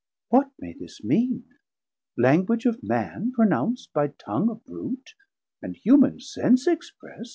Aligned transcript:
What 0.29 0.49
may 0.57 0.73
this 0.73 1.03
mean? 1.03 1.43
Language 2.17 2.65
of 2.65 2.81
Man 2.81 3.31
pronounc't 3.33 3.81
By 3.93 4.07
Tongue 4.07 4.49
of 4.49 4.65
Brute, 4.65 5.13
and 5.61 5.75
human 5.75 6.19
sense 6.19 6.65
exprest? 6.67 7.29